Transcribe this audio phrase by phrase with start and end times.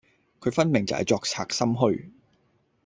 [0.39, 2.09] 佢分明就係作賊心虛